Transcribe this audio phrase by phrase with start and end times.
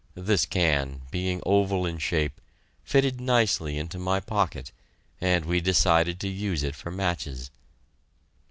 [0.17, 2.41] This can, being oval in shape,
[2.83, 4.71] fitted nicely into my pocket,
[5.21, 7.51] and we decided to use it for matches.